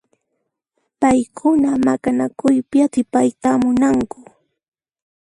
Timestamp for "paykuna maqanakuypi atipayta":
1.01-3.49